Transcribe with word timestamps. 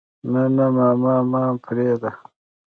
نه 0.31 0.43
نه 0.55 0.65
ماما 0.77 1.15
ما 1.31 1.43
پرېده. 1.63 2.11